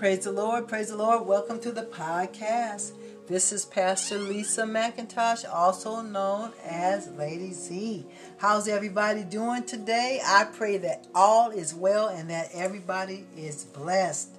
[0.00, 1.26] Praise the Lord, praise the Lord.
[1.26, 2.92] Welcome to the podcast.
[3.26, 8.06] This is Pastor Lisa McIntosh, also known as Lady Z.
[8.38, 10.22] How's everybody doing today?
[10.24, 14.38] I pray that all is well and that everybody is blessed.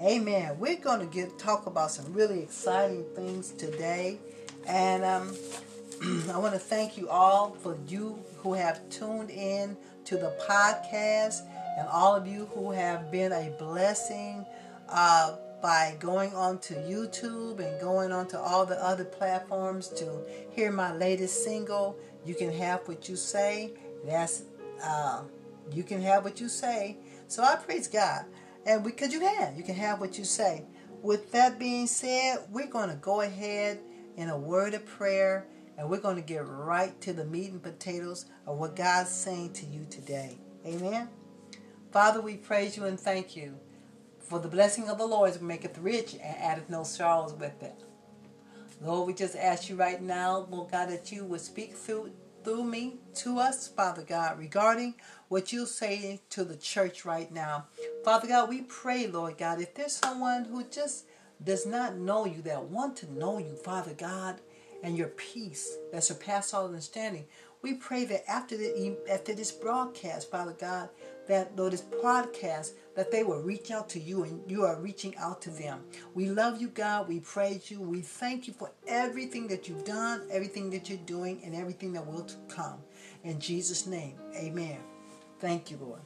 [0.00, 0.58] Amen.
[0.58, 4.18] We're going to get talk about some really exciting things today,
[4.66, 5.36] and um,
[6.32, 9.76] I want to thank you all for you who have tuned in
[10.06, 11.40] to the podcast,
[11.76, 14.46] and all of you who have been a blessing
[14.92, 20.20] uh, by going on to YouTube and going on to all the other platforms to
[20.50, 21.96] hear my latest single.
[22.26, 23.72] You can have what you say.
[24.04, 24.42] That's
[24.82, 25.22] uh,
[25.72, 26.98] you can have what you say.
[27.28, 28.26] So I praise God,
[28.66, 30.64] and because you can, you can have what you say.
[31.00, 33.80] With that being said, we're going to go ahead
[34.16, 35.46] in a word of prayer,
[35.78, 39.54] and we're going to get right to the meat and potatoes of what God's saying
[39.54, 40.36] to you today.
[40.66, 41.08] Amen.
[41.92, 43.58] Father, we praise you and thank you.
[44.32, 47.84] For the blessing of the Lord maketh rich and addeth no sorrows with it.
[48.80, 52.12] Lord, we just ask you right now, Lord God, that you would speak through
[52.42, 54.94] through me to us, Father God, regarding
[55.28, 57.66] what you say to the church right now.
[58.06, 61.04] Father God, we pray, Lord God, if there's someone who just
[61.44, 64.40] does not know you, that want to know you, Father God,
[64.82, 67.26] and your peace that surpasses all understanding,
[67.62, 70.88] we pray that after the after this broadcast, Father God,
[71.28, 75.16] that Lord, this podcast, that they will reach out to you and you are reaching
[75.16, 75.80] out to them.
[76.14, 77.08] We love you, God.
[77.08, 77.80] We praise you.
[77.80, 82.06] We thank you for everything that you've done, everything that you're doing, and everything that
[82.06, 82.78] will come.
[83.24, 84.78] In Jesus' name, amen.
[85.38, 86.00] Thank you, Lord.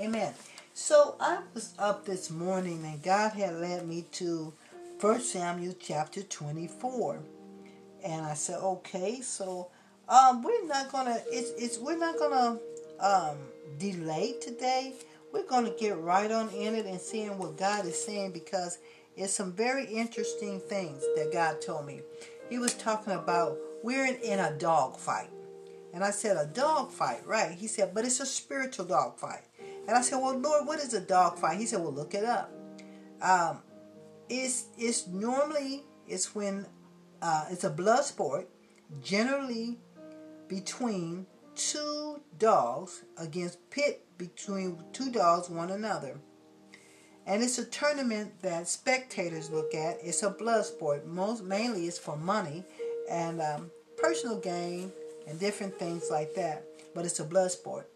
[0.00, 0.34] Amen.
[0.74, 4.52] So I was up this morning and God had led me to
[5.00, 7.20] 1 Samuel chapter 24.
[8.04, 9.68] And I said, okay, so
[10.08, 12.58] um, we're not gonna it's it's we're not gonna
[13.00, 13.36] um,
[13.78, 14.94] delay today.
[15.32, 18.78] We're to get right on in it and seeing what God is saying because
[19.16, 22.00] it's some very interesting things that God told me.
[22.48, 25.30] He was talking about we're in a dog fight.
[25.92, 27.52] And I said, a dog fight, right?
[27.52, 29.44] He said, but it's a spiritual dog fight.
[29.88, 31.58] And I said, well, Lord, what is a dog fight?
[31.58, 32.52] He said, well, look it up.
[33.22, 33.62] Um,
[34.28, 36.66] it's, it's normally, it's when
[37.22, 38.48] uh, it's a blood sport,
[39.02, 39.78] generally
[40.48, 46.18] between two dogs against pit between two dogs one another.
[47.26, 49.98] And it's a tournament that spectators look at.
[50.00, 51.06] It's a blood sport.
[51.06, 52.64] Most mainly it's for money
[53.10, 54.92] and um, personal gain
[55.26, 56.64] and different things like that.
[56.94, 57.90] But it's a blood sport.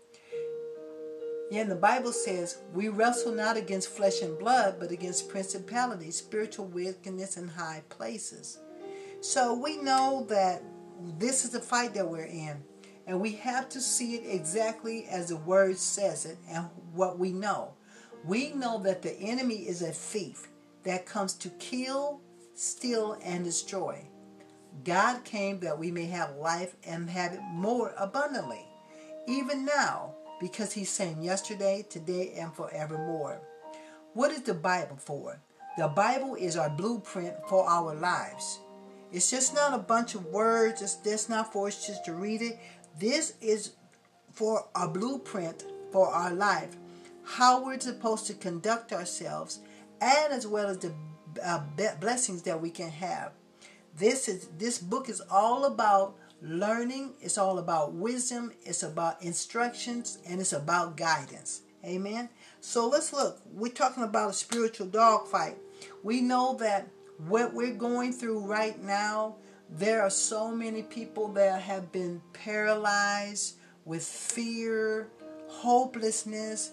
[1.51, 6.17] Yeah, and the Bible says we wrestle not against flesh and blood, but against principalities,
[6.17, 8.59] spiritual wickedness in high places.
[9.21, 10.63] So we know that
[11.19, 12.63] this is the fight that we're in.
[13.07, 17.33] And we have to see it exactly as the word says it and what we
[17.33, 17.75] know.
[18.25, 20.49] We know that the enemy is a thief
[20.85, 22.21] that comes to kill,
[22.55, 24.07] steal, and destroy.
[24.85, 28.65] God came that we may have life and have it more abundantly.
[29.27, 33.41] Even now, because he's saying yesterday, today, and forevermore.
[34.15, 35.41] What is the Bible for?
[35.77, 38.61] The Bible is our blueprint for our lives.
[39.13, 40.83] It's just not a bunch of words.
[40.83, 42.59] It's just not for us just to read it.
[42.99, 43.73] This is
[44.33, 46.77] for a blueprint for our life,
[47.25, 49.61] how we're supposed to conduct ourselves,
[50.01, 50.93] and as well as the
[51.45, 51.61] uh,
[52.01, 53.33] blessings that we can have.
[53.97, 57.15] This is this book is all about learning.
[57.21, 58.53] It's all about wisdom.
[58.63, 61.63] It's about instructions, and it's about guidance.
[61.85, 62.29] Amen.
[62.61, 63.41] So let's look.
[63.53, 65.57] We're talking about a spiritual dogfight.
[66.03, 66.89] We know that
[67.27, 69.37] what we're going through right now
[69.73, 75.09] there are so many people that have been paralyzed with fear,
[75.49, 76.73] hopelessness.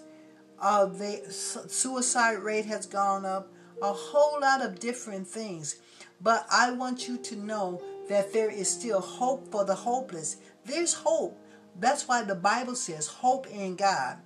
[0.60, 3.52] Uh, they, suicide rate has gone up.
[3.80, 5.76] A whole lot of different things.
[6.20, 10.38] But I want you to know that there is still hope for the hopeless.
[10.64, 11.38] There's hope.
[11.78, 14.18] That's why the Bible says hope in God.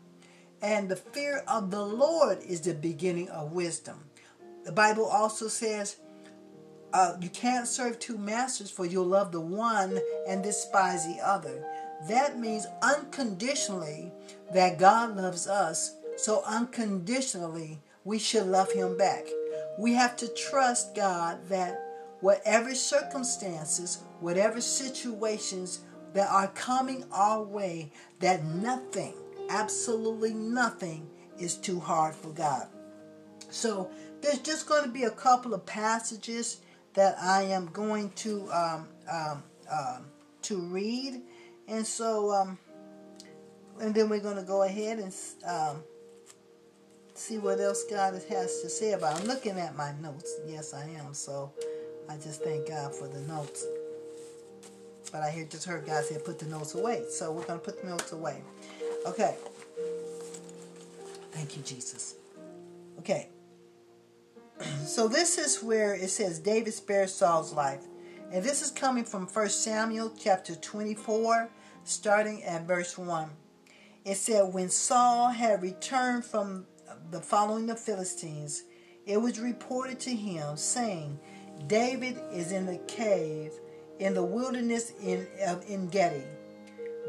[0.63, 4.05] And the fear of the Lord is the beginning of wisdom.
[4.65, 5.97] The Bible also says
[6.93, 9.99] uh, you can't serve two masters for you'll love the one
[10.29, 11.65] and despise the other.
[12.09, 14.13] That means unconditionally
[14.53, 19.27] that God loves us, so unconditionally we should love Him back.
[19.79, 21.81] We have to trust God that
[22.21, 25.81] whatever circumstances, whatever situations
[26.13, 27.91] that are coming our way,
[28.21, 29.15] that nothing,
[29.49, 31.09] absolutely nothing,
[31.39, 32.69] is too hard for God.
[33.51, 33.91] So
[34.21, 36.61] there's just going to be a couple of passages
[36.95, 40.05] that I am going to um, um, um,
[40.43, 41.23] to read,
[41.69, 42.59] and so um,
[43.81, 45.15] and then we're going to go ahead and
[45.47, 45.83] um,
[47.15, 49.21] see what else God has to say about.
[49.21, 50.39] I'm looking at my notes.
[50.47, 51.15] Yes, I am.
[51.15, 51.53] So
[52.09, 53.65] I just thank God for the notes.
[55.11, 57.05] But I just heard God say put the notes away.
[57.11, 58.43] So we're gonna put the notes away.
[59.07, 59.37] Okay.
[61.33, 62.17] Thank you, Jesus.
[62.99, 63.29] Okay.
[64.85, 67.85] So this is where it says David spares Saul's life.
[68.31, 71.51] And this is coming from 1 Samuel chapter 24,
[71.85, 73.29] starting at verse 1.
[74.05, 76.67] It said, When Saul had returned from
[77.11, 78.65] the following the Philistines,
[79.07, 81.19] it was reported to him, saying,
[81.67, 83.53] David is in the cave
[83.99, 86.25] in the wilderness in, of En Gedi.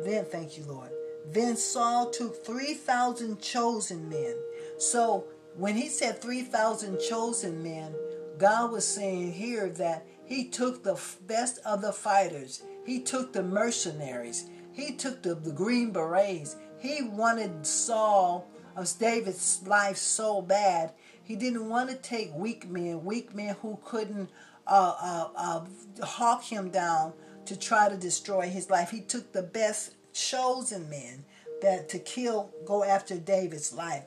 [0.04, 0.92] Then, thank you, Lord.
[1.32, 4.36] Then Saul took 3,000 chosen men.
[4.78, 5.26] So,
[5.56, 7.94] when he said 3,000 chosen men,
[8.38, 12.64] God was saying here that he took the best of the fighters.
[12.86, 14.50] He took the mercenaries.
[14.72, 16.56] He took the, the green berets.
[16.80, 20.94] He wanted Saul of David's life so bad.
[21.24, 24.30] He didn't want to take weak men, weak men who couldn't
[24.68, 27.14] uh, uh, uh, hawk him down
[27.46, 28.90] to try to destroy his life.
[28.90, 31.26] He took the best chosen men
[31.62, 34.04] that to kill, go after David's life.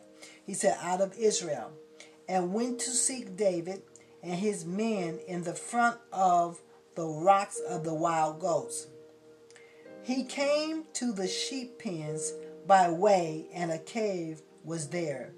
[0.46, 1.72] He said, out of Israel,
[2.28, 3.82] and went to seek David
[4.22, 6.60] and his men in the front of
[6.94, 8.86] the rocks of the wild goats.
[10.02, 12.32] He came to the sheep pens
[12.66, 15.34] by way, and a cave was there.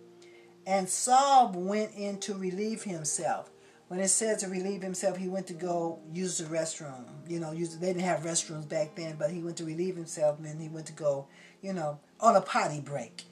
[0.67, 3.51] And Saul went in to relieve himself
[3.89, 7.07] when it says to relieve himself, he went to go use the restroom.
[7.27, 10.39] You know, use, they didn't have restrooms back then, but he went to relieve himself,
[10.39, 11.27] and he went to go,
[11.63, 13.25] you know, on a potty break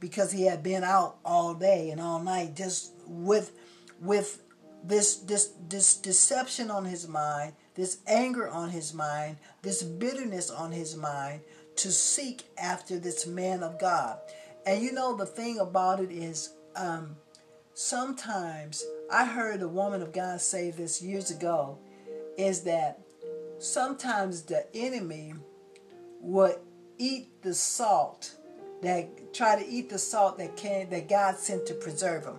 [0.00, 3.52] because he had been out all day and all night just with
[4.00, 4.42] with
[4.84, 10.72] this this this deception on his mind, this anger on his mind, this bitterness on
[10.72, 11.40] his mind
[11.76, 14.18] to seek after this man of God.
[14.66, 17.16] And you know the thing about it is um,
[17.74, 21.78] sometimes I heard a woman of God say this years ago
[22.36, 23.00] is that
[23.58, 25.34] sometimes the enemy
[26.20, 26.56] would
[26.98, 28.34] eat the salt
[28.82, 32.38] that try to eat the salt that can that God sent to preserve them.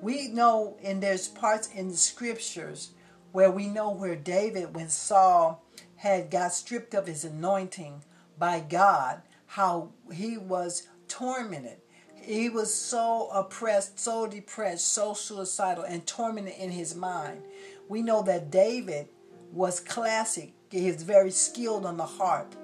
[0.00, 2.90] We know and there's parts in the scriptures
[3.32, 5.64] where we know where David when Saul
[5.96, 8.02] had got stripped of his anointing
[8.38, 11.78] by God how he was tormented
[12.22, 17.42] he was so oppressed, so depressed, so suicidal, and tormented in his mind.
[17.88, 19.08] We know that David
[19.52, 20.52] was classic.
[20.70, 22.54] He very skilled on the harp.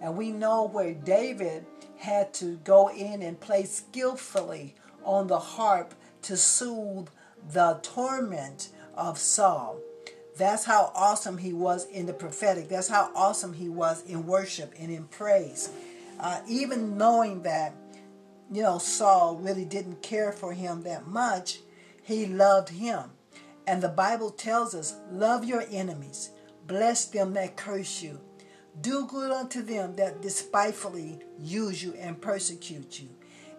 [0.00, 1.66] And we know where David
[1.98, 4.74] had to go in and play skillfully
[5.04, 7.08] on the harp to soothe
[7.52, 9.78] the torment of Saul.
[10.36, 12.68] That's how awesome he was in the prophetic.
[12.68, 15.70] That's how awesome he was in worship and in praise.
[16.20, 17.74] Uh, even knowing that
[18.50, 21.60] you know, Saul really didn't care for him that much,
[22.02, 23.10] he loved him.
[23.66, 26.30] And the Bible tells us, love your enemies,
[26.66, 28.20] bless them that curse you,
[28.80, 33.08] do good unto them that despitefully use you and persecute you.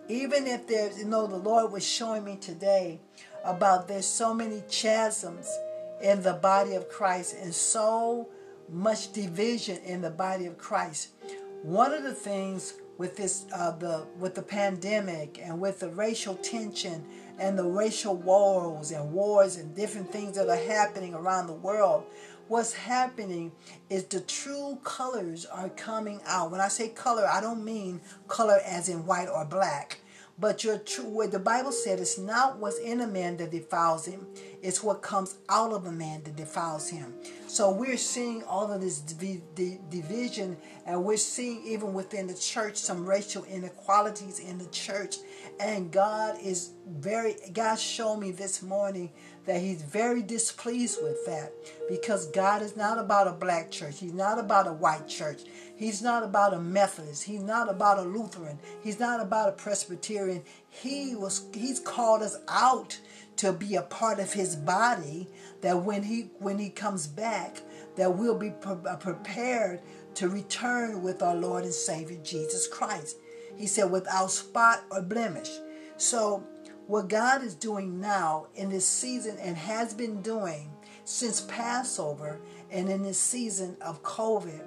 [0.07, 3.00] Even if there's, you know, the Lord was showing me today
[3.44, 5.50] about there's so many chasms
[6.01, 8.30] in the body of Christ and so
[8.71, 11.10] much division in the body of Christ.
[11.63, 16.35] One of the things with this uh, the with the pandemic and with the racial
[16.35, 17.04] tension
[17.40, 22.04] and the racial wars and wars and different things that are happening around the world
[22.49, 23.51] what's happening
[23.89, 28.59] is the true colors are coming out when i say color i don't mean color
[28.65, 29.99] as in white or black
[30.39, 34.06] but your true what the bible said it's not what's in a man that defiles
[34.06, 34.25] him
[34.63, 37.13] it's what comes out of a man that defiles him
[37.49, 43.07] so we're seeing all of this division, and we're seeing even within the church some
[43.07, 45.15] racial inequalities in the church.
[45.59, 49.11] And God is very, God showed me this morning
[49.45, 51.53] that He's very displeased with that
[51.87, 55.41] because God is not about a black church, He's not about a white church.
[55.79, 57.23] He's not about a Methodist.
[57.23, 58.59] He's not about a Lutheran.
[58.83, 60.43] He's not about a Presbyterian.
[60.69, 62.99] He was he's called us out
[63.37, 65.29] to be a part of his body
[65.61, 67.61] that when he when he comes back
[67.95, 69.79] that we'll be pre- uh, prepared
[70.15, 73.15] to return with our Lord and Savior Jesus Christ.
[73.55, 75.49] He said without spot or blemish.
[75.95, 76.45] So
[76.89, 80.71] what God is doing now in this season and has been doing
[81.05, 82.39] since Passover
[82.71, 84.63] and in this season of COVID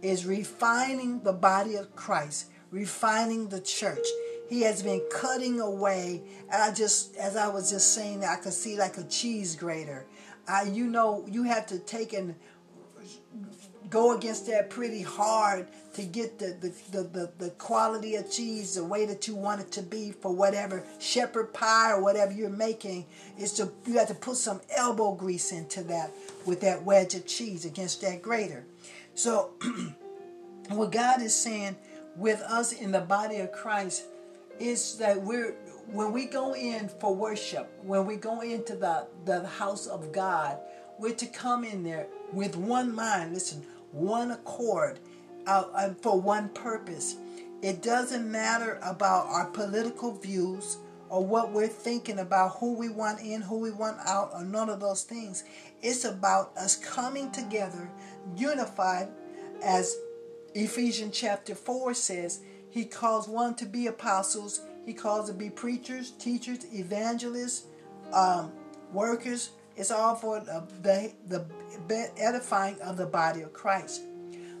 [0.00, 4.06] is refining the body of Christ, refining the church.
[4.48, 6.22] He has been cutting away.
[6.48, 10.06] I just, as I was just saying, I could see like a cheese grater.
[10.46, 12.36] I, you know, you have to take and
[13.90, 18.74] go against that pretty hard to get the, the, the, the, the quality of cheese
[18.74, 22.50] the way that you want it to be for whatever shepherd pie or whatever you're
[22.50, 23.04] making
[23.38, 26.10] is to you have to put some elbow grease into that
[26.46, 28.64] with that wedge of cheese against that grater.
[29.14, 29.52] So
[30.68, 31.76] what god is saying
[32.16, 34.04] with us in the body of christ
[34.58, 35.52] is that we're
[35.88, 40.58] when we go in for worship when we go into the the house of god
[40.98, 43.34] we're to come in there with one mind.
[43.34, 44.98] Listen one accord
[45.46, 47.16] uh, for one purpose.
[47.62, 53.20] It doesn't matter about our political views or what we're thinking about who we want
[53.20, 55.44] in, who we want out, or none of those things.
[55.80, 57.90] It's about us coming together,
[58.36, 59.08] unified,
[59.62, 59.96] as
[60.54, 62.40] Ephesians chapter 4 says.
[62.68, 67.66] He calls one to be apostles, he calls to be preachers, teachers, evangelists,
[68.12, 68.52] um,
[68.92, 69.50] workers.
[69.76, 71.46] It's all for the, the,
[71.88, 74.02] the edifying of the body of Christ.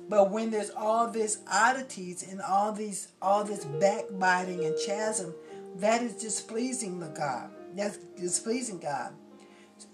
[0.08, 5.34] But when there's all these oddities and all these all this backbiting and chasm,
[5.76, 7.50] that is displeasing the God.
[7.74, 9.12] That's displeasing God.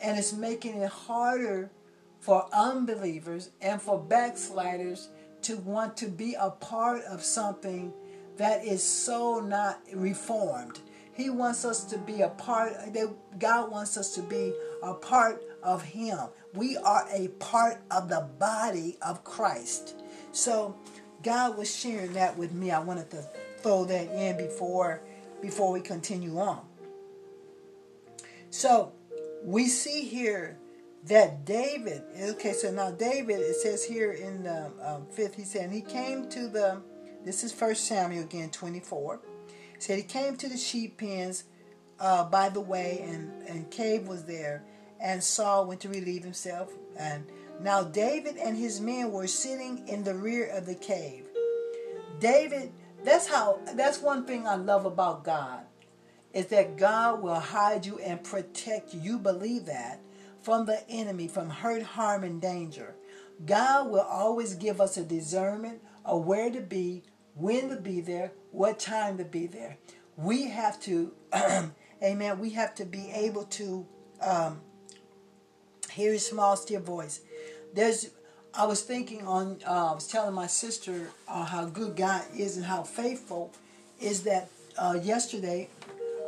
[0.01, 1.71] And it's making it harder
[2.19, 5.09] for unbelievers and for backsliders
[5.43, 7.93] to want to be a part of something
[8.37, 10.81] that is so not reformed.
[11.15, 12.73] He wants us to be a part,
[13.39, 14.53] God wants us to be
[14.83, 16.19] a part of Him.
[16.55, 19.97] We are a part of the body of Christ.
[20.33, 20.77] So
[21.23, 22.71] God was sharing that with me.
[22.71, 23.25] I wanted to
[23.59, 25.03] throw that in before
[25.41, 26.61] before we continue on.
[28.51, 28.93] So
[29.43, 30.59] we see here
[31.05, 35.71] that David, okay, so now David, it says here in the um, fifth, he said,
[35.71, 36.83] he came to the,
[37.25, 39.21] this is First Samuel again, 24.
[39.77, 41.45] He said he came to the sheep pens
[42.01, 44.65] uh, by the way, and, and cave was there,
[45.01, 47.25] and Saul went to relieve himself, and
[47.61, 51.27] now David and his men were sitting in the rear of the cave.
[52.19, 52.73] David,
[53.05, 55.65] that's how that's one thing I love about God
[56.33, 59.01] is that God will hide you and protect you.
[59.01, 60.01] You believe that
[60.41, 62.95] from the enemy, from hurt, harm, and danger.
[63.45, 67.03] God will always give us a discernment of where to be,
[67.35, 69.79] when to be there, what time to be there.
[70.17, 71.13] We have to,
[72.03, 73.87] amen, we have to be able to
[74.21, 74.61] um,
[75.91, 77.21] hear his small, still voice.
[77.75, 78.11] There's
[78.53, 82.57] I was thinking on uh, I was telling my sister uh, how good God is
[82.57, 83.53] and how faithful
[84.01, 85.69] is that uh, yesterday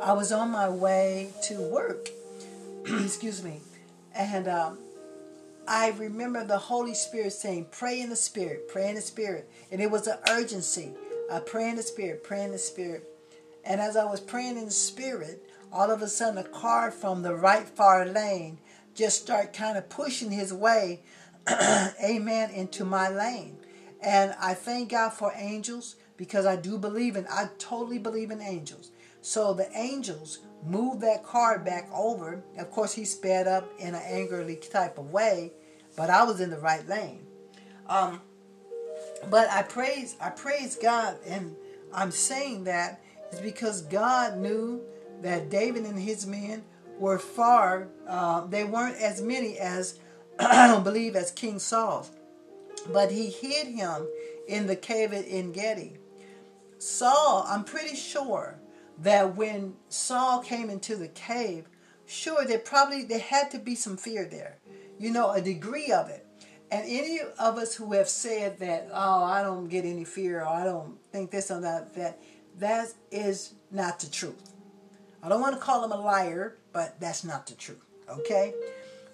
[0.01, 2.09] I was on my way to work.
[2.85, 3.59] Excuse me.
[4.15, 4.77] And um,
[5.67, 9.49] I remember the Holy Spirit saying pray in the spirit pray in the spirit.
[9.71, 10.93] And it was an urgency.
[11.31, 13.09] I pray in the spirit pray in the spirit.
[13.65, 15.43] And as I was praying in the spirit
[15.73, 18.59] all of a sudden a car from the right far lane
[18.93, 21.01] just start kind of pushing his way
[22.03, 23.57] amen, into my lane.
[24.01, 28.41] And I thank God for angels because I do believe in, I totally believe in
[28.41, 28.91] angels.
[29.21, 32.43] So the angels moved that car back over.
[32.57, 35.53] Of course, he sped up in an angrily type of way,
[35.95, 37.25] but I was in the right lane.
[37.87, 38.21] Um,
[39.29, 41.55] but I praise, I praise God, and
[41.93, 44.81] I'm saying that is because God knew
[45.21, 46.63] that David and his men
[47.03, 47.89] were far.
[48.07, 49.99] Uh, they weren't as many as
[50.39, 52.07] I don't believe as King Saul,
[52.93, 54.07] but he hid him
[54.47, 55.97] in the cave at En Gedi.
[56.77, 58.57] Saul, I'm pretty sure
[58.99, 61.67] that when Saul came into the cave,
[62.05, 64.59] sure there probably there had to be some fear there,
[64.97, 66.25] you know, a degree of it.
[66.71, 70.47] And any of us who have said that, oh, I don't get any fear, or
[70.47, 72.21] I don't think this or that, that
[72.59, 74.53] that is not the truth.
[75.21, 77.85] I don't want to call him a liar, but that's not the truth.
[78.09, 78.53] Okay?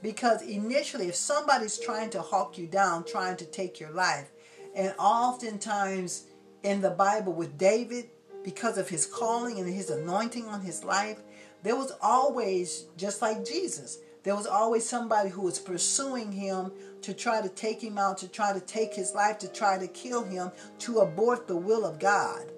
[0.01, 4.32] Because initially, if somebody's trying to hawk you down, trying to take your life,
[4.75, 6.25] and oftentimes
[6.63, 8.10] in the Bible with David,
[8.44, 11.20] because of his calling and his anointing on his life,
[11.63, 17.13] there was always, just like Jesus, there was always somebody who was pursuing him to
[17.13, 20.24] try to take him out, to try to take his life, to try to kill
[20.24, 22.51] him, to abort the will of God.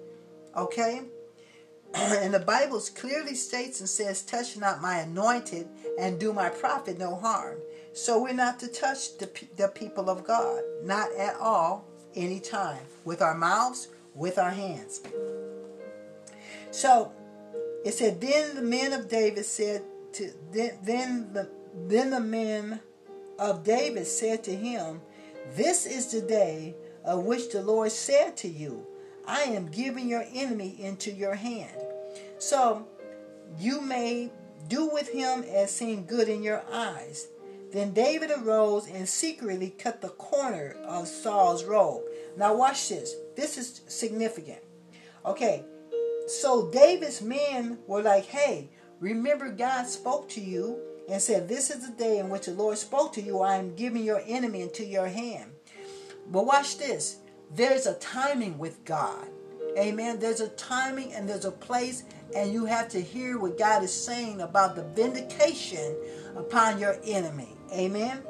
[0.56, 1.02] Okay?
[1.94, 5.68] And the Bible clearly states and says, Touch not my anointed
[5.98, 7.58] and do my prophet no harm.
[7.92, 13.20] So we're not to touch the, the people of God, not at all, anytime, with
[13.20, 15.02] our mouths, with our hands.
[16.70, 17.12] So
[17.84, 19.82] it said, Then the men of David said
[20.14, 21.48] to then, then the
[21.88, 22.80] then the men
[23.38, 25.00] of David said to him,
[25.54, 28.86] This is the day of which the Lord said to you,
[29.32, 31.74] I am giving your enemy into your hand.
[32.38, 32.86] So
[33.58, 34.30] you may
[34.68, 37.28] do with him as seem good in your eyes.
[37.72, 42.02] Then David arose and secretly cut the corner of Saul's robe.
[42.36, 43.14] Now, watch this.
[43.34, 44.60] This is significant.
[45.24, 45.64] Okay,
[46.26, 48.68] so David's men were like, hey,
[49.00, 52.76] remember God spoke to you and said, This is the day in which the Lord
[52.76, 53.40] spoke to you.
[53.40, 55.52] I am giving your enemy into your hand.
[56.30, 57.16] But watch this.
[57.54, 59.28] There's a timing with God.
[59.78, 60.18] Amen.
[60.18, 62.04] There's a timing and there's a place,
[62.34, 65.96] and you have to hear what God is saying about the vindication
[66.36, 67.48] upon your enemy.
[67.72, 68.22] Amen.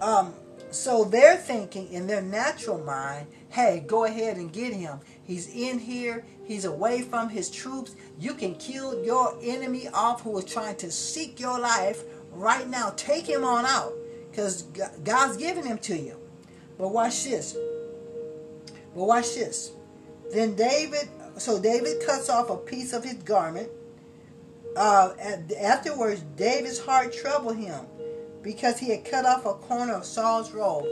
[0.00, 0.34] Um,
[0.70, 5.00] so they're thinking in their natural mind, hey, go ahead and get him.
[5.24, 7.96] He's in here, he's away from his troops.
[8.18, 12.92] You can kill your enemy off who is trying to seek your life right now.
[12.96, 13.92] Take him on out
[14.30, 14.62] because
[15.04, 16.16] God's giving him to you.
[16.78, 17.56] But watch this.
[18.94, 19.72] But watch this.
[20.32, 23.68] Then David, so David cuts off a piece of his garment.
[24.76, 25.12] Uh,
[25.60, 27.86] afterwards, David's heart troubled him
[28.42, 30.86] because he had cut off a corner of Saul's robe.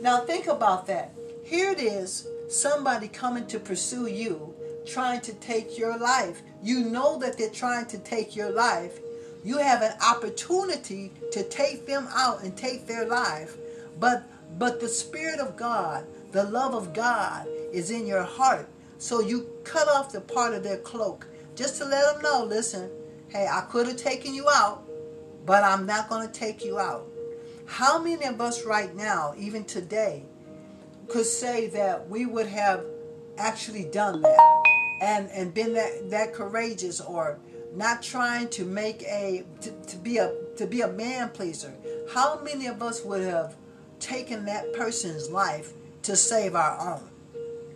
[0.00, 1.12] Now think about that.
[1.44, 4.54] Here it is, somebody coming to pursue you,
[4.86, 6.42] trying to take your life.
[6.62, 9.00] You know that they're trying to take your life.
[9.44, 13.56] You have an opportunity to take them out and take their life.
[14.00, 14.24] But
[14.58, 18.68] but the spirit of God, the love of God is in your heart.
[18.98, 22.90] So you cut off the part of their cloak just to let them know, listen,
[23.28, 24.84] hey, I could have taken you out,
[25.46, 27.06] but I'm not going to take you out.
[27.66, 30.24] How many of us right now, even today,
[31.08, 32.84] could say that we would have
[33.38, 34.62] actually done that
[35.02, 37.38] and, and been that, that courageous or
[37.76, 41.74] not trying to make a to, to be a to be a man pleaser
[42.12, 43.56] how many of us would have
[43.98, 45.72] taken that person's life
[46.04, 47.08] to save our own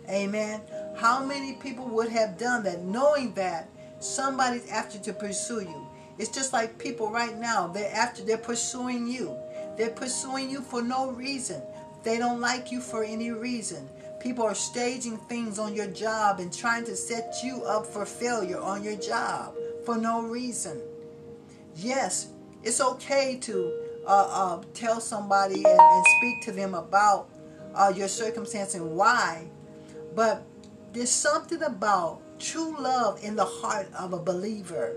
[0.09, 0.61] amen
[0.97, 3.69] how many people would have done that knowing that
[3.99, 9.07] somebody's after to pursue you it's just like people right now, they're after they're pursuing
[9.07, 9.35] you.
[9.77, 11.61] They're pursuing you for no reason.
[12.03, 13.89] They don't like you for any reason.
[14.19, 18.59] People are staging things on your job and trying to set you up for failure
[18.59, 19.55] on your job
[19.85, 20.81] for no reason.
[21.77, 22.27] Yes,
[22.63, 23.71] it's okay to
[24.05, 27.29] uh, uh, tell somebody and, and, speak to them about
[27.75, 29.47] uh, your circumstance and why,
[30.15, 30.43] but
[30.93, 34.95] there's something about true love in the heart of a believer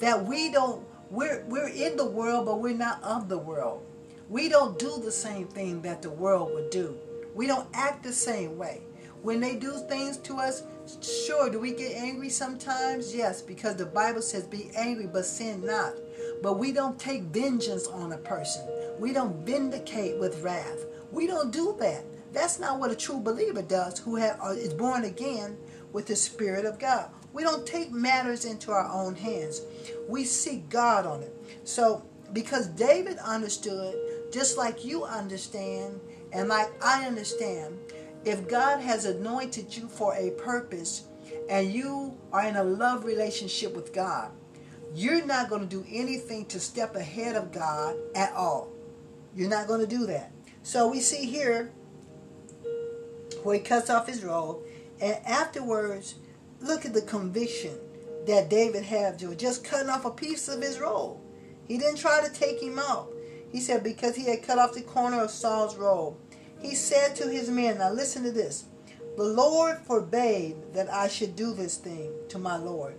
[0.00, 3.84] that we don't we're we're in the world but we're not of the world.
[4.28, 6.96] We don't do the same thing that the world would do.
[7.34, 8.82] We don't act the same way.
[9.22, 10.62] When they do things to us
[11.02, 13.14] sure do we get angry sometimes?
[13.14, 15.94] Yes because the bible says be angry but sin not.
[16.42, 18.66] But we don't take vengeance on a person.
[18.98, 23.62] We don't vindicate with wrath we don't do that that's not what a true believer
[23.62, 25.56] does who have, uh, is born again
[25.92, 29.62] with the spirit of god we don't take matters into our own hands.
[30.08, 31.34] We seek God on it.
[31.64, 33.96] So, because David understood,
[34.32, 36.00] just like you understand,
[36.32, 37.78] and like I understand,
[38.24, 41.04] if God has anointed you for a purpose
[41.48, 44.30] and you are in a love relationship with God,
[44.94, 48.72] you're not going to do anything to step ahead of God at all.
[49.34, 50.32] You're not going to do that.
[50.62, 51.72] So we see here
[53.42, 54.58] where he cuts off his robe,
[55.00, 56.16] and afterwards
[56.60, 57.78] look at the conviction
[58.26, 61.18] that David had to just cutting off a piece of his robe.
[61.66, 63.10] He didn't try to take him out.
[63.50, 66.16] He said because he had cut off the corner of Saul's robe.
[66.60, 68.64] He said to his men, now listen to this.
[69.16, 72.96] The Lord forbade that I should do this thing to my Lord.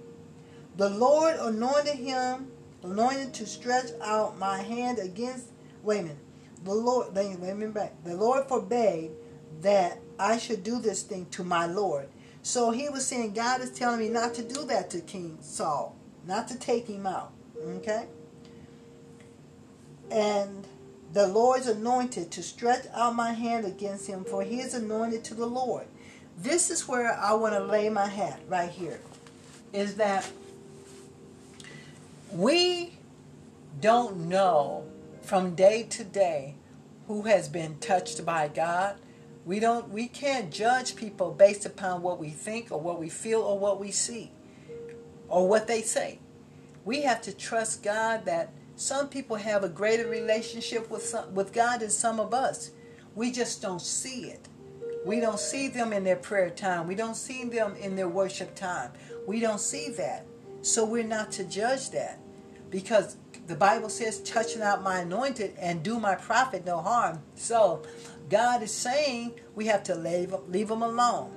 [0.78, 2.52] The Lord anointed him,
[2.84, 5.48] anointed to stretch out my hand against,
[5.84, 6.17] wait a minute.
[6.63, 7.93] The Lord, a minute back.
[8.04, 9.12] The Lord forbade
[9.62, 12.10] that I should do this thing to my Lord.
[12.41, 15.95] So he was saying, God is telling me not to do that to King Saul,
[16.26, 17.32] not to take him out.
[17.62, 18.06] Okay?
[20.12, 20.65] And
[21.13, 25.34] the Lord's anointed to stretch out my hand against him, for he is anointed to
[25.34, 25.88] the Lord.
[26.38, 29.00] This is where I want to lay my hat right here.
[29.74, 30.30] Is that
[32.32, 32.98] we
[33.82, 34.86] don't know
[35.30, 36.56] from day to day
[37.08, 38.98] who has been touched by God
[39.46, 43.42] we don't we can't judge people based upon what we think or what we feel
[43.42, 44.32] or what we see
[45.28, 46.20] or what they say.
[46.86, 51.54] We have to trust God that some people have a greater relationship with some, with
[51.54, 52.72] God than some of us.
[53.15, 54.48] We just don't see it.
[55.06, 56.88] We don't see them in their prayer time.
[56.88, 58.92] We don't see them in their worship time.
[59.28, 60.26] We don't see that.
[60.62, 62.20] So we're not to judge that.
[62.70, 63.18] Because
[63.50, 67.20] the Bible says, touching out my anointed and do my prophet no harm.
[67.36, 67.84] So
[68.30, 71.32] God is saying we have to leave, leave them alone.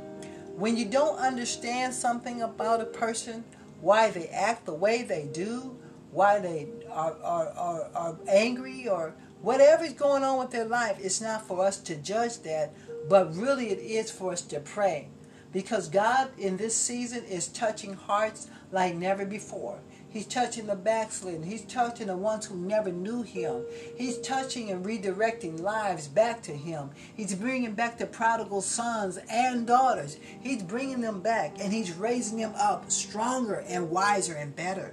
[0.55, 3.45] When you don't understand something about a person,
[3.81, 5.77] why they act the way they do,
[6.13, 10.99] why they are, are, are, are angry, or Whatever is going on with their life,
[11.01, 12.73] it's not for us to judge that,
[13.09, 15.09] but really it is for us to pray.
[15.53, 19.81] Because God in this season is touching hearts like never before.
[20.13, 21.43] He's touching the backslidden.
[21.43, 23.65] He's touching the ones who never knew him.
[23.97, 26.91] He's touching and redirecting lives back to him.
[27.15, 30.19] He's bringing back the prodigal sons and daughters.
[30.43, 34.93] He's bringing them back and he's raising them up stronger and wiser and better.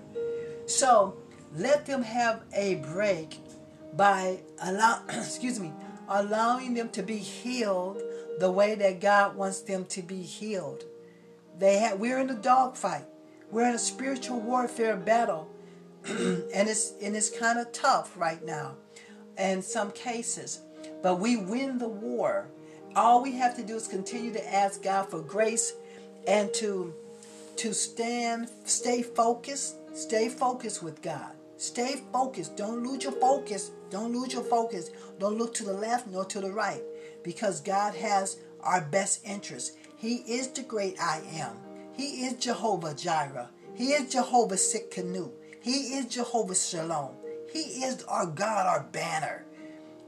[0.67, 1.17] So
[1.55, 3.39] let them have a break
[3.95, 5.73] by allow excuse me
[6.07, 8.01] allowing them to be healed
[8.39, 10.83] the way that God wants them to be healed.
[11.57, 13.05] They have we're in a dogfight.
[13.51, 15.49] We're in a spiritual warfare battle.
[16.05, 18.75] and it's and it's kind of tough right now
[19.37, 20.61] in some cases.
[21.01, 22.47] But we win the war.
[22.95, 25.73] All we have to do is continue to ask God for grace
[26.27, 26.93] and to
[27.57, 31.31] to stand stay focused, stay focused with God.
[31.57, 32.55] Stay focused.
[32.55, 33.71] Don't lose your focus.
[33.89, 34.91] Don't lose your focus.
[35.19, 36.81] Don't look to the left nor to the right
[37.21, 39.77] because God has our best interest.
[39.97, 41.68] He is the great I am.
[41.99, 43.49] He is Jehovah Jireh.
[43.75, 45.31] He is Jehovah Tsidkenu.
[45.59, 47.13] He is Jehovah Shalom.
[47.51, 49.43] He is our God, our banner.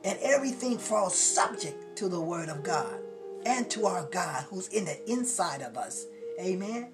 [0.06, 2.98] And everything falls subject to the word of God
[3.46, 6.06] and to our God who's in the inside of us.
[6.40, 6.94] Amen.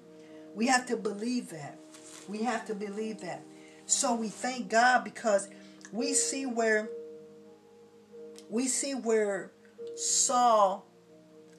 [0.56, 1.78] We have to believe that.
[2.28, 3.44] We have to believe that.
[3.86, 5.48] So we thank God because
[5.92, 6.90] we see where
[8.50, 9.52] we see where
[9.94, 10.88] Saul,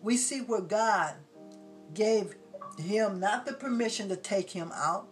[0.02, 1.16] we see where God
[1.94, 2.36] gave
[2.82, 5.08] him not the permission to take him out,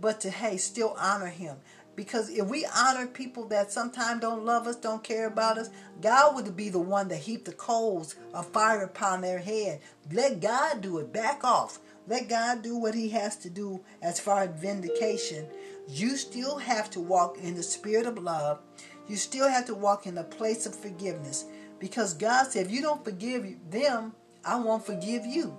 [0.00, 1.56] but to hey, still honor him.
[1.94, 5.68] Because if we honor people that sometimes don't love us, don't care about us,
[6.00, 9.80] God would be the one that heap the coals of fire upon their head.
[10.10, 11.12] Let God do it.
[11.12, 11.80] Back off.
[12.08, 15.46] Let God do what he has to do as far as vindication
[15.88, 18.60] you still have to walk in the spirit of love.
[19.08, 21.44] You still have to walk in the place of forgiveness
[21.78, 24.12] because God said, if you don't forgive them,
[24.44, 25.56] I won't forgive you.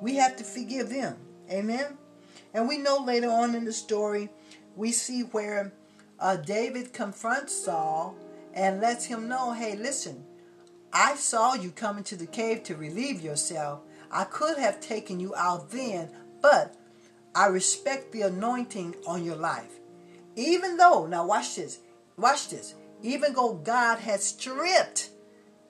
[0.00, 1.16] We have to forgive them.
[1.50, 1.98] Amen.
[2.54, 4.28] And we know later on in the story,
[4.76, 5.72] we see where
[6.20, 8.16] uh, David confronts Saul
[8.54, 10.24] and lets him know, hey, listen,
[10.92, 13.80] I saw you come into the cave to relieve yourself.
[14.10, 16.74] I could have taken you out then, but
[17.34, 19.80] I respect the anointing on your life.
[20.34, 21.80] Even though, now watch this,
[22.16, 22.74] watch this.
[23.02, 25.10] Even though God has stripped,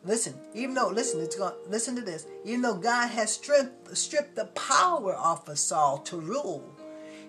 [0.04, 2.26] listen, even though, listen, it's going, listen to this.
[2.44, 6.74] Even though God has stripped, stripped the power off of Saul to rule,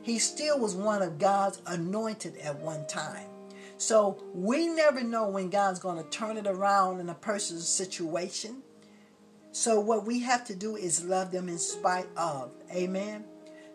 [0.01, 3.27] he still was one of God's anointed at one time.
[3.77, 8.61] So we never know when God's going to turn it around in a person's situation.
[9.51, 12.51] So what we have to do is love them in spite of.
[12.71, 13.23] Amen.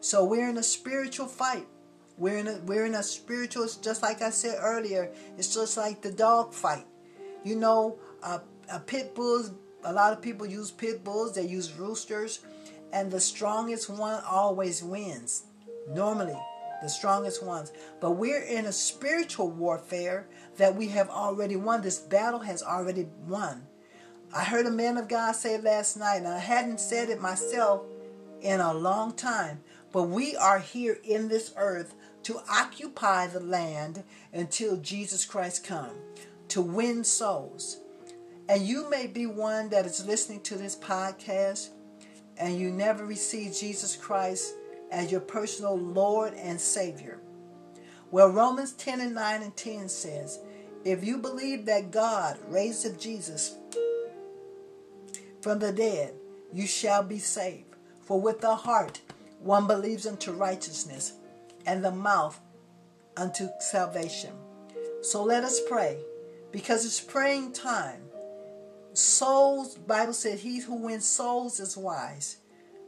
[0.00, 1.66] So we're in a spiritual fight.
[2.16, 3.66] We're in a we're in a spiritual.
[3.80, 6.86] Just like I said earlier, it's just like the dog fight.
[7.42, 8.38] You know, uh,
[8.70, 9.52] a pit bulls.
[9.84, 11.34] A lot of people use pit bulls.
[11.34, 12.40] They use roosters,
[12.92, 15.44] and the strongest one always wins.
[15.88, 16.38] Normally,
[16.82, 17.72] the strongest ones.
[18.00, 21.82] But we're in a spiritual warfare that we have already won.
[21.82, 23.66] This battle has already won.
[24.34, 27.82] I heard a man of God say last night, and I hadn't said it myself
[28.40, 29.60] in a long time.
[29.92, 35.92] But we are here in this earth to occupy the land until Jesus Christ come,
[36.48, 37.78] to win souls.
[38.48, 41.70] And you may be one that is listening to this podcast
[42.36, 44.54] and you never received Jesus Christ
[44.90, 47.20] as your personal Lord and Savior.
[48.10, 50.38] Well, Romans 10 and 9 and 10 says,
[50.84, 53.56] If you believe that God raised up Jesus
[55.40, 56.14] from the dead,
[56.52, 57.74] you shall be saved.
[58.02, 59.00] For with the heart
[59.40, 61.14] one believes unto righteousness,
[61.66, 62.40] and the mouth
[63.16, 64.30] unto salvation.
[65.02, 65.98] So let us pray,
[66.50, 68.00] because it's praying time.
[68.94, 72.36] Souls, Bible said, he who wins souls is wise.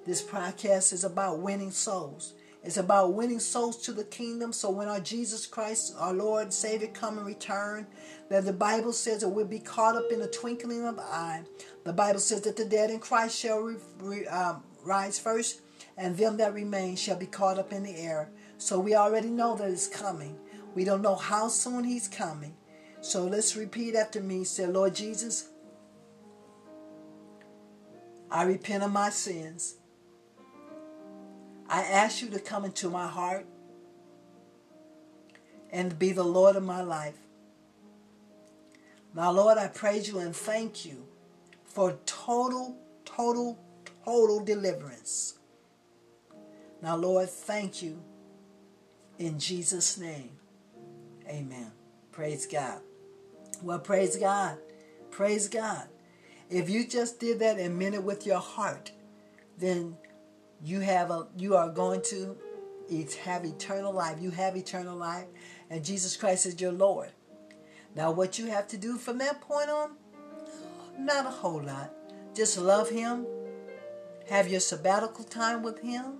[0.05, 2.35] This podcast is about winning souls.
[2.62, 4.53] It's about winning souls to the kingdom.
[4.53, 7.88] So when our Jesus Christ, our Lord Savior, come and return,
[8.29, 11.42] that the Bible says that we'll be caught up in the twinkling of an eye.
[11.83, 15.62] The Bible says that the dead in Christ shall re, re, um, rise first,
[15.97, 18.31] and them that remain shall be caught up in the air.
[18.59, 20.38] So we already know that it's coming.
[20.73, 22.55] We don't know how soon he's coming.
[23.01, 24.45] So let's repeat after me.
[24.45, 25.49] Say, Lord Jesus,
[28.31, 29.77] I repent of my sins.
[31.69, 33.47] I ask you to come into my heart
[35.71, 37.19] and be the Lord of my life.
[39.15, 41.07] Now, Lord, I praise you and thank you
[41.65, 43.59] for total, total,
[44.05, 45.39] total deliverance.
[46.83, 48.03] Now, Lord, thank you
[49.19, 50.31] in Jesus' name.
[51.29, 51.73] Amen.
[52.12, 52.81] Praise God.
[53.62, 54.59] Well, praise God.
[55.11, 55.89] Praise God.
[56.49, 58.93] If you just did that and meant it with your heart,
[59.59, 59.97] then
[60.63, 62.37] you have a you are going to
[63.25, 64.19] have eternal life.
[64.21, 65.27] You have eternal life,
[65.71, 67.11] and Jesus Christ is your Lord.
[67.95, 69.93] Now, what you have to do from that point on,
[70.99, 71.93] not a whole lot.
[72.35, 73.27] Just love Him,
[74.29, 76.19] have your sabbatical time with Him,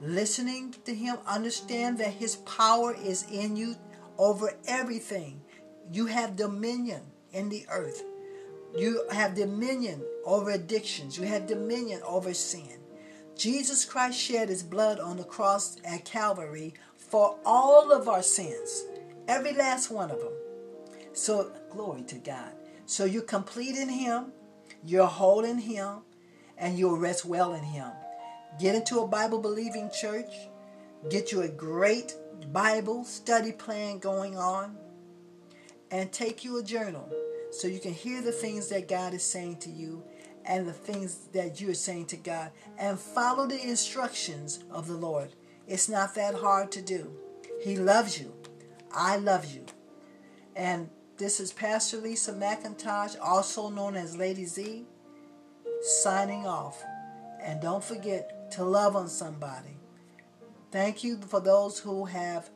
[0.00, 3.76] listening to Him, understand that His power is in you
[4.18, 5.40] over everything.
[5.90, 8.04] You have dominion in the earth.
[8.76, 11.16] You have dominion over addictions.
[11.16, 12.80] You have dominion over sin.
[13.36, 18.84] Jesus Christ shed his blood on the cross at Calvary for all of our sins,
[19.28, 20.32] every last one of them.
[21.12, 22.52] So, glory to God.
[22.86, 24.32] So, you're complete in him,
[24.84, 25.98] you're whole in him,
[26.58, 27.90] and you'll rest well in him.
[28.60, 30.32] Get into a Bible believing church,
[31.10, 32.14] get you a great
[32.52, 34.76] Bible study plan going on,
[35.90, 37.08] and take you a journal
[37.54, 40.02] so you can hear the things that God is saying to you
[40.44, 44.96] and the things that you are saying to God and follow the instructions of the
[44.96, 45.30] Lord.
[45.68, 47.12] It's not that hard to do.
[47.62, 48.34] He loves you.
[48.92, 49.64] I love you.
[50.56, 54.84] And this is Pastor Lisa McIntosh, also known as Lady Z,
[55.80, 56.82] signing off.
[57.40, 59.76] And don't forget to love on somebody.
[60.72, 62.50] Thank you for those who have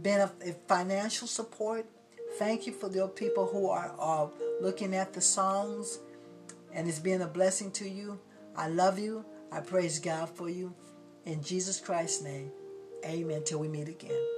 [0.00, 0.28] been a,
[0.68, 1.86] financial support.
[2.38, 5.98] Thank you for the people who are, are looking at the songs
[6.72, 8.18] and it's been a blessing to you.
[8.56, 9.24] I love you.
[9.50, 10.74] I praise God for you.
[11.24, 12.50] In Jesus Christ's name,
[13.04, 13.42] amen.
[13.44, 14.31] Till we meet again.